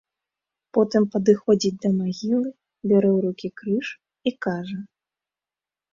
[0.75, 2.49] Потым падыходзіць да магілы,
[2.89, 3.87] бярэ ў рукі крыж
[4.27, 4.77] і кажа.